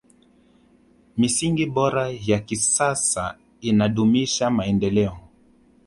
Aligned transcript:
misingi 1.19 1.65
bora 1.67 2.11
ya 2.27 2.39
kisasa 2.39 3.35
inadumisha 3.61 4.49
maendeleo 4.49 5.17